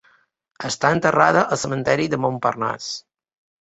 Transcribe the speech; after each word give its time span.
Està 0.69 0.91
enterrada 0.95 1.45
al 1.45 1.63
cementiri 1.67 2.11
de 2.17 2.23
Montparnasse. 2.27 3.01